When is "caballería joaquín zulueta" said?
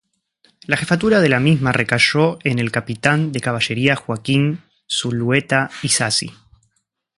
3.39-5.69